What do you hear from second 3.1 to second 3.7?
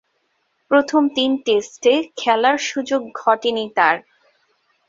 ঘটেনি